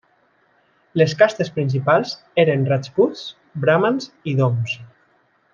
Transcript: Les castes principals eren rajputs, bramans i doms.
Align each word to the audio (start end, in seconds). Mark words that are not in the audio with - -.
Les 1.01 1.13
castes 1.19 1.51
principals 1.59 2.15
eren 2.45 2.65
rajputs, 2.73 3.23
bramans 3.67 4.13
i 4.33 4.37
doms. 4.45 4.79